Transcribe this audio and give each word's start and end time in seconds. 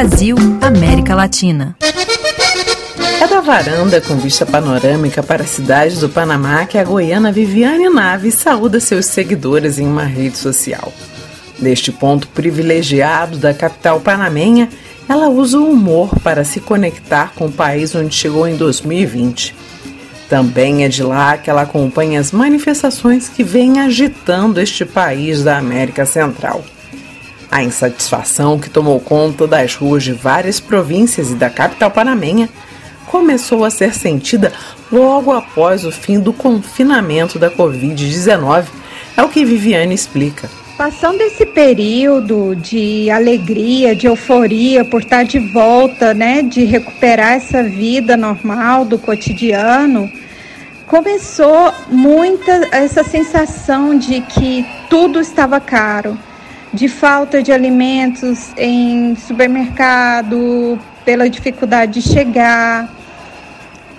Brasil, 0.00 0.34
América 0.62 1.14
Latina. 1.14 1.76
É 3.20 3.26
da 3.26 3.42
varanda 3.42 4.00
com 4.00 4.16
vista 4.16 4.46
panorâmica 4.46 5.22
para 5.22 5.42
a 5.42 5.46
cidade 5.46 6.00
do 6.00 6.08
Panamá 6.08 6.64
que 6.64 6.78
a 6.78 6.84
goiana 6.84 7.30
Viviane 7.30 7.86
Naves 7.90 8.36
saúda 8.36 8.80
seus 8.80 9.04
seguidores 9.04 9.78
em 9.78 9.86
uma 9.86 10.04
rede 10.04 10.38
social. 10.38 10.90
Neste 11.58 11.92
ponto 11.92 12.28
privilegiado 12.28 13.36
da 13.36 13.52
capital 13.52 14.00
panamenha, 14.00 14.70
ela 15.06 15.28
usa 15.28 15.58
o 15.58 15.70
humor 15.70 16.18
para 16.20 16.44
se 16.44 16.60
conectar 16.60 17.34
com 17.34 17.44
o 17.48 17.52
país 17.52 17.94
onde 17.94 18.14
chegou 18.14 18.48
em 18.48 18.56
2020. 18.56 19.54
Também 20.30 20.82
é 20.82 20.88
de 20.88 21.02
lá 21.02 21.36
que 21.36 21.50
ela 21.50 21.60
acompanha 21.60 22.20
as 22.20 22.32
manifestações 22.32 23.28
que 23.28 23.44
vêm 23.44 23.80
agitando 23.80 24.62
este 24.62 24.86
país 24.86 25.44
da 25.44 25.58
América 25.58 26.06
Central. 26.06 26.64
A 27.50 27.64
insatisfação 27.64 28.58
que 28.58 28.70
tomou 28.70 29.00
conta 29.00 29.46
das 29.46 29.74
ruas 29.74 30.04
de 30.04 30.12
várias 30.12 30.60
províncias 30.60 31.30
e 31.30 31.34
da 31.34 31.50
capital 31.50 31.90
panamenha 31.90 32.48
começou 33.06 33.64
a 33.64 33.70
ser 33.70 33.92
sentida 33.92 34.52
logo 34.90 35.32
após 35.32 35.84
o 35.84 35.90
fim 35.90 36.20
do 36.20 36.32
confinamento 36.32 37.40
da 37.40 37.50
Covid-19, 37.50 38.66
é 39.16 39.22
o 39.22 39.28
que 39.28 39.44
Viviane 39.44 39.94
explica. 39.94 40.48
Passando 40.78 41.20
esse 41.20 41.44
período 41.44 42.54
de 42.54 43.10
alegria, 43.10 43.94
de 43.94 44.06
euforia 44.06 44.84
por 44.84 45.02
estar 45.02 45.24
de 45.24 45.38
volta, 45.38 46.14
né, 46.14 46.42
de 46.42 46.64
recuperar 46.64 47.32
essa 47.32 47.62
vida 47.62 48.16
normal 48.16 48.84
do 48.84 48.96
cotidiano, 48.96 50.10
começou 50.86 51.72
muita 51.88 52.68
essa 52.72 53.04
sensação 53.04 53.98
de 53.98 54.20
que 54.22 54.64
tudo 54.88 55.20
estava 55.20 55.60
caro, 55.60 56.18
de 56.72 56.88
falta 56.88 57.42
de 57.42 57.52
alimentos 57.52 58.52
em 58.56 59.14
supermercado, 59.16 60.78
pela 61.04 61.28
dificuldade 61.28 62.00
de 62.00 62.02
chegar, 62.02 62.88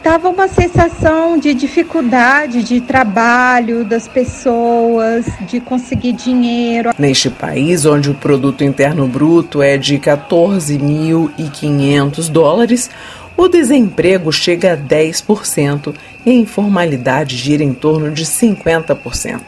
Tava 0.03 0.29
uma 0.29 0.47
sensação 0.47 1.37
de 1.37 1.53
dificuldade 1.53 2.63
de 2.63 2.81
trabalho 2.81 3.85
das 3.85 4.07
pessoas, 4.07 5.27
de 5.41 5.59
conseguir 5.59 6.13
dinheiro. 6.13 6.89
Neste 6.97 7.29
país, 7.29 7.85
onde 7.85 8.09
o 8.09 8.15
produto 8.15 8.63
interno 8.63 9.07
bruto 9.07 9.61
é 9.61 9.77
de 9.77 9.99
14.500 9.99 12.31
dólares, 12.31 12.89
o 13.37 13.47
desemprego 13.47 14.33
chega 14.33 14.73
a 14.73 14.77
10% 14.77 15.93
e 16.25 16.31
a 16.31 16.33
informalidade 16.33 17.37
gira 17.37 17.63
em 17.63 17.73
torno 17.73 18.09
de 18.09 18.25
50%. 18.25 19.39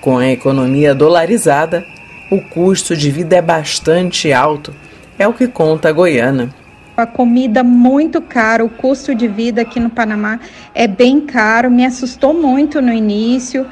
Com 0.00 0.18
a 0.18 0.26
economia 0.26 0.92
dolarizada, 0.96 1.86
o 2.30 2.40
custo 2.40 2.96
de 2.96 3.10
vida 3.10 3.36
é 3.36 3.42
bastante 3.42 4.32
alto, 4.32 4.74
é 5.18 5.26
o 5.26 5.32
que 5.32 5.48
conta 5.48 5.88
a 5.88 5.92
Goiana 5.92 6.54
a 7.00 7.06
comida 7.06 7.62
muito 7.62 8.20
cara, 8.20 8.64
o 8.64 8.68
custo 8.68 9.14
de 9.14 9.26
vida 9.26 9.62
aqui 9.62 9.80
no 9.80 9.90
Panamá 9.90 10.38
é 10.74 10.86
bem 10.86 11.20
caro, 11.20 11.70
me 11.70 11.84
assustou 11.84 12.34
muito 12.34 12.80
no 12.80 12.92
início. 12.92 13.66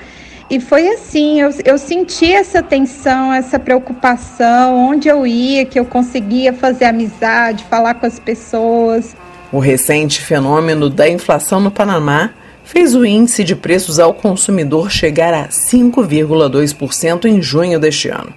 E 0.50 0.58
foi 0.58 0.88
assim, 0.88 1.40
eu, 1.40 1.50
eu 1.64 1.76
senti 1.76 2.32
essa 2.32 2.62
tensão, 2.62 3.32
essa 3.32 3.58
preocupação, 3.58 4.76
onde 4.88 5.06
eu 5.06 5.26
ia, 5.26 5.64
que 5.66 5.78
eu 5.78 5.84
conseguia 5.84 6.54
fazer 6.54 6.86
amizade, 6.86 7.64
falar 7.64 7.94
com 7.94 8.06
as 8.06 8.18
pessoas. 8.18 9.14
O 9.52 9.58
recente 9.58 10.22
fenômeno 10.22 10.88
da 10.88 11.08
inflação 11.08 11.60
no 11.60 11.70
Panamá 11.70 12.30
fez 12.64 12.94
o 12.94 13.04
índice 13.04 13.44
de 13.44 13.54
preços 13.54 13.98
ao 13.98 14.14
consumidor 14.14 14.90
chegar 14.90 15.34
a 15.34 15.48
5,2% 15.48 17.26
em 17.26 17.42
junho 17.42 17.78
deste 17.78 18.08
ano. 18.08 18.32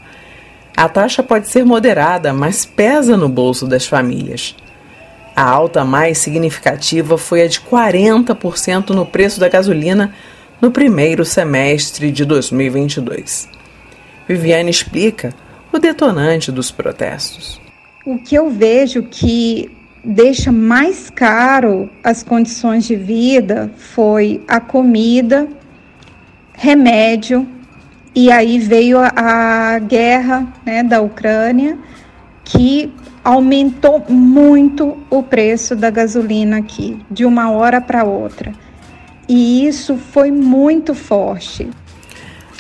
A 0.82 0.90
taxa 0.90 1.22
pode 1.22 1.48
ser 1.48 1.64
moderada, 1.64 2.34
mas 2.34 2.66
pesa 2.66 3.16
no 3.16 3.30
bolso 3.30 3.68
das 3.68 3.86
famílias. 3.86 4.56
A 5.36 5.44
alta 5.44 5.86
mais 5.86 6.18
significativa 6.18 7.20
foi 7.20 7.44
a 7.44 7.48
de 7.48 7.62
40% 7.62 8.90
no 8.90 9.06
preço 9.06 9.40
da 9.40 9.48
gasolina 9.48 10.12
no 10.60 10.72
primeiro 10.72 11.24
semestre 11.24 12.10
de 12.10 12.26
2022. 12.26 13.48
Viviane 14.28 14.72
explica 14.72 15.36
o 15.72 15.78
detonante 15.78 16.52
dos 16.52 16.72
protestos. 16.72 17.62
O 18.04 18.18
que 18.18 18.34
eu 18.34 18.50
vejo 18.50 19.04
que 19.04 19.70
deixa 20.04 20.52
mais 20.52 21.12
caro 21.12 21.92
as 22.04 22.24
condições 22.24 22.88
de 22.88 22.96
vida 22.96 23.70
foi 23.78 24.44
a 24.48 24.60
comida, 24.60 25.48
remédio, 26.54 27.48
e 28.14 28.32
aí 28.32 28.60
veio 28.60 29.00
a, 29.00 29.12
a 29.16 29.80
guerra 29.80 30.48
né, 30.66 30.84
da 30.84 31.02
Ucrânia, 31.02 31.78
que 32.44 32.94
aumentou 33.24 34.04
muito 34.10 34.98
o 35.10 35.24
preço 35.24 35.76
da 35.76 35.90
gasolina 35.90 36.58
aqui, 36.58 37.00
de 37.10 37.24
uma 37.26 37.52
hora 37.52 37.80
para 37.80 38.04
outra. 38.04 38.52
E 39.30 39.66
isso 39.66 39.98
foi 39.98 40.32
muito 40.32 40.94
forte. 40.94 41.70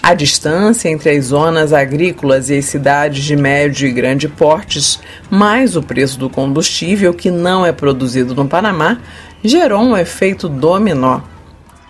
A 0.01 0.13
distância 0.13 0.89
entre 0.89 1.09
as 1.12 1.25
zonas 1.25 1.73
agrícolas 1.73 2.50
e 2.50 2.57
as 2.57 2.66
cidades 2.66 3.23
de 3.23 3.35
médio 3.35 3.88
e 3.88 3.91
grande 3.91 4.28
portes, 4.28 5.00
mais 5.29 5.75
o 5.75 5.83
preço 5.83 6.18
do 6.18 6.29
combustível 6.29 7.13
que 7.13 7.29
não 7.29 7.66
é 7.66 7.72
produzido 7.72 8.33
no 8.33 8.47
Panamá, 8.47 9.00
gerou 9.44 9.81
um 9.81 9.97
efeito 9.97 10.47
dominó. 10.47 11.22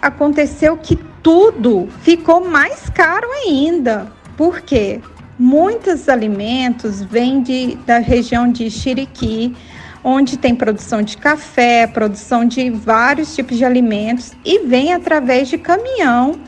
Aconteceu 0.01 0.75
que 0.75 0.97
tudo 1.23 1.87
ficou 2.01 2.47
mais 2.47 2.89
caro 2.89 3.27
ainda. 3.45 4.11
Por 4.35 4.61
quê? 4.61 4.99
Muitos 5.37 6.07
alimentos 6.07 7.01
vêm 7.01 7.41
de, 7.41 7.75
da 7.85 7.97
região 7.97 8.51
de 8.51 8.69
Chiriquí, 8.69 9.55
onde 10.03 10.37
tem 10.37 10.55
produção 10.55 11.01
de 11.01 11.17
café, 11.17 11.87
produção 11.87 12.45
de 12.45 12.69
vários 12.69 13.35
tipos 13.35 13.57
de 13.57 13.65
alimentos 13.65 14.33
e 14.43 14.59
vem 14.59 14.93
através 14.93 15.47
de 15.47 15.57
caminhão 15.57 16.39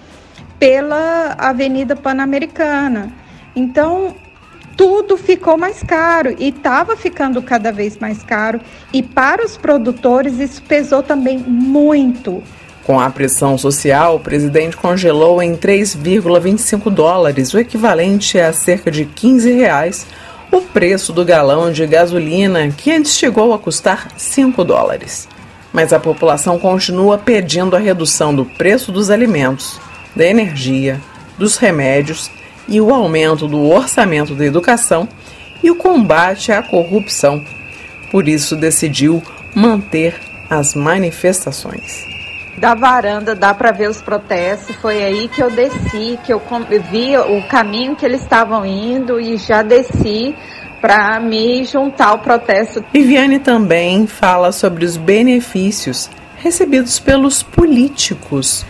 pela 0.60 1.36
Avenida 1.38 1.96
Pan-Americana. 1.96 3.12
Então, 3.56 4.16
tudo 4.76 5.18
ficou 5.18 5.58
mais 5.58 5.84
caro 5.84 6.36
e 6.40 6.50
estava 6.50 6.96
ficando 6.96 7.42
cada 7.42 7.72
vez 7.72 7.98
mais 7.98 8.24
caro. 8.24 8.60
E 8.92 9.04
para 9.04 9.46
os 9.46 9.58
produtores, 9.58 10.40
isso 10.40 10.62
pesou 10.64 11.04
também 11.04 11.38
muito. 11.38 12.42
Com 12.84 13.00
a 13.00 13.10
pressão 13.10 13.58
social, 13.58 14.18
o 14.18 14.20
presidente 14.20 14.76
congelou 14.76 15.42
em 15.42 15.56
3,25 15.56 16.90
dólares, 16.90 17.54
o 17.54 17.60
equivalente 17.60 18.38
a 18.38 18.52
cerca 18.52 18.92
de 18.92 19.06
15 19.06 19.54
reais, 19.54 20.06
o 20.52 20.60
preço 20.60 21.14
do 21.14 21.24
galão 21.24 21.72
de 21.72 21.88
gasolina, 21.88 22.70
que 22.72 22.92
antes 22.92 23.16
chegou 23.16 23.54
a 23.54 23.60
custar 23.60 24.10
5 24.18 24.66
dólares. 24.66 25.30
Mas 25.72 25.94
a 25.94 26.00
população 26.00 26.60
continua 26.60 27.18
pedindo 27.18 27.74
a 27.74 27.80
redução 27.80 28.36
do 28.36 28.44
preço 28.44 28.92
dos 28.92 29.10
alimentos, 29.10 29.80
da 30.14 30.26
energia, 30.26 31.00
dos 31.38 31.56
remédios 31.56 32.30
e 32.68 32.82
o 32.82 32.94
aumento 32.94 33.48
do 33.48 33.70
orçamento 33.70 34.36
da 34.36 34.46
educação 34.46 35.08
e 35.64 35.72
o 35.72 35.76
combate 35.76 36.52
à 36.52 36.62
corrupção. 36.62 37.42
Por 38.12 38.28
isso, 38.28 38.58
decidiu 38.58 39.24
manter 39.56 40.20
as 40.50 40.76
manifestações 40.76 42.13
da 42.58 42.76
varanda 42.76 43.36
dá 43.36 43.54
para 43.54 43.72
ver 43.72 43.90
os 43.90 44.02
protestos. 44.02 44.76
Foi 44.78 45.04
aí 45.04 45.28
que 45.28 45.42
eu 45.42 45.50
desci, 45.50 46.20
que 46.24 46.32
eu 46.32 46.42
vi 46.92 47.18
o 47.18 47.42
caminho 47.48 47.96
que 47.96 48.06
eles 48.06 48.22
estavam 48.22 48.66
indo 48.66 49.20
e 49.20 49.38
já 49.38 49.62
desci 49.62 50.36
para 50.82 51.20
me 51.20 51.64
juntar 51.64 52.10
ao 52.10 52.20
protesto. 52.20 52.84
Viviane 52.92 53.40
também 53.40 54.06
fala 54.06 54.52
sobre 54.52 54.84
os 54.84 54.98
benefícios 54.98 56.10
recebidos 56.38 57.00
pelos 57.00 57.42
políticos 57.42 58.66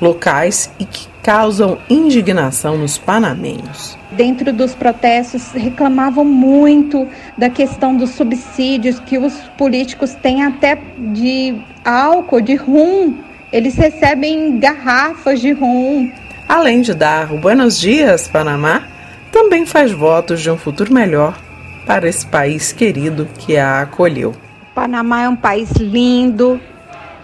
locais 0.00 0.70
e 0.78 0.86
que 0.86 1.06
causam 1.22 1.78
indignação 1.88 2.78
nos 2.78 2.96
panamenhos. 2.96 3.98
Dentro 4.10 4.52
dos 4.52 4.74
protestos 4.74 5.52
reclamavam 5.52 6.24
muito 6.24 7.06
da 7.36 7.50
questão 7.50 7.94
dos 7.94 8.10
subsídios 8.10 8.98
que 8.98 9.18
os 9.18 9.34
políticos 9.58 10.14
têm 10.14 10.42
até 10.42 10.80
de 11.12 11.60
álcool, 11.84 12.40
de 12.40 12.54
rum. 12.54 13.18
Eles 13.52 13.76
recebem 13.76 14.58
garrafas 14.58 15.40
de 15.40 15.52
rum. 15.52 16.10
Além 16.48 16.80
de 16.80 16.94
dar 16.94 17.32
o 17.32 17.38
Buenos 17.38 17.78
Dias, 17.78 18.28
Panamá, 18.28 18.84
também 19.32 19.66
faz 19.66 19.92
votos 19.92 20.40
de 20.40 20.50
um 20.50 20.56
futuro 20.56 20.92
melhor 20.92 21.38
para 21.86 22.08
esse 22.08 22.26
país 22.26 22.72
querido 22.72 23.28
que 23.38 23.56
a 23.56 23.82
acolheu. 23.82 24.34
Panamá 24.74 25.22
é 25.22 25.28
um 25.28 25.36
país 25.36 25.70
lindo, 25.72 26.60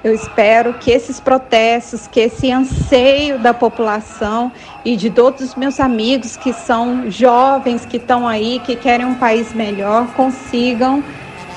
eu 0.07 0.15
espero 0.15 0.75
que 0.75 0.93
esses 0.93 1.19
protestos, 1.19 2.07
que 2.07 2.21
esse 2.21 2.53
anseio 2.53 3.41
da 3.41 3.53
população 3.53 4.53
e 4.85 4.97
de 4.97 5.11
todos 5.11 5.41
os 5.41 5.55
meus 5.57 5.81
amigos 5.81 6.37
que 6.37 6.53
são 6.53 7.11
jovens, 7.11 7.85
que 7.85 7.97
estão 7.97 8.29
aí, 8.29 8.61
que 8.61 8.77
querem 8.77 9.05
um 9.05 9.17
país 9.17 9.53
melhor, 9.53 10.07
consigam. 10.15 11.03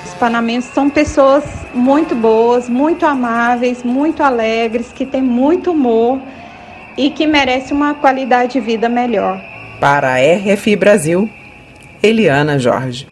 Os 0.06 0.14
panamenses 0.16 0.72
são 0.74 0.90
pessoas 0.90 1.44
muito 1.74 2.16
boas, 2.16 2.68
muito 2.68 3.06
amáveis, 3.06 3.84
muito 3.84 4.24
alegres, 4.24 4.92
que 4.92 5.06
têm 5.06 5.22
muito 5.22 5.72
humor 5.72 6.20
e 6.98 7.10
que 7.10 7.26
merecem 7.28 7.76
uma 7.76 7.94
qualidade 7.94 8.54
de 8.54 8.60
vida 8.60 8.90
melhor. 8.90 9.42
Para 9.80 10.16
a 10.16 10.54
RFI 10.54 10.76
Brasil, 10.76 11.30
Eliana 12.02 12.60
Jorge. 12.60 13.08